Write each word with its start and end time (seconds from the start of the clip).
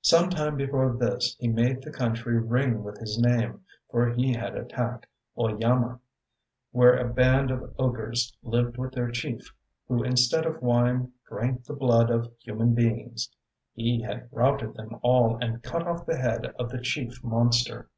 Some 0.00 0.30
time 0.30 0.56
before 0.56 0.96
this 0.96 1.36
he 1.38 1.46
made 1.46 1.82
the 1.82 1.92
country 1.92 2.38
ring 2.40 2.82
with 2.82 2.96
his 2.96 3.18
name, 3.20 3.60
for 3.90 4.08
he 4.14 4.32
had 4.32 4.56
attacked 4.56 5.06
Oeyama, 5.38 6.00
where 6.70 6.96
a 6.96 7.12
band 7.12 7.50
of 7.50 7.74
ogres 7.78 8.34
lived 8.42 8.78
with 8.78 8.92
their 8.94 9.10
chief, 9.10 9.52
who 9.86 10.02
instead 10.02 10.46
of 10.46 10.62
wine 10.62 11.12
drank 11.28 11.66
the 11.66 11.74
blood 11.76 12.08
of 12.08 12.32
human 12.40 12.72
beings. 12.72 13.28
He 13.74 14.00
had 14.00 14.26
routed 14.32 14.72
them 14.72 14.98
all 15.02 15.36
and 15.36 15.62
cut 15.62 15.86
off 15.86 16.06
the 16.06 16.16
head 16.16 16.46
of 16.58 16.70
the 16.70 16.80
chief 16.80 17.22
monster. 17.22 17.90